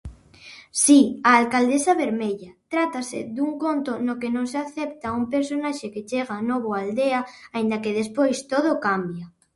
[0.83, 0.99] Si,
[1.29, 2.49] A alcaldesa vermella.
[2.73, 6.79] Trátase dun conto no que non se acepta a un personaxe que chegha novo a
[6.85, 7.21] aldea,
[7.55, 9.25] aínda que despois todo cambia.